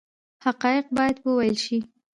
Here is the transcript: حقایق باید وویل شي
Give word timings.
حقایق 0.45 0.85
باید 0.97 1.17
وویل 1.25 1.55
شي 1.65 1.77